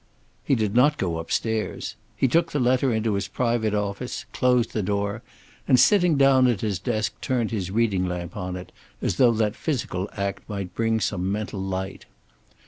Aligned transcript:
He 0.43 0.55
did 0.55 0.73
not 0.73 0.97
go 0.97 1.19
upstairs. 1.19 1.95
He 2.15 2.27
took 2.27 2.51
the 2.51 2.59
letter 2.59 2.91
into 2.91 3.13
his 3.13 3.27
private 3.27 3.75
office, 3.75 4.25
closed 4.33 4.73
the 4.73 4.81
door, 4.81 5.21
and 5.67 5.79
sitting 5.79 6.17
down 6.17 6.47
at 6.47 6.61
his 6.61 6.79
desk 6.79 7.13
turned 7.21 7.51
his 7.51 7.69
reading 7.69 8.07
lamp 8.07 8.35
on 8.35 8.55
it, 8.55 8.71
as 8.99 9.17
though 9.17 9.33
that 9.33 9.55
physical 9.55 10.09
act 10.13 10.49
might 10.49 10.73
bring 10.73 10.99
some 10.99 11.31
mental 11.31 11.59
light. 11.59 12.05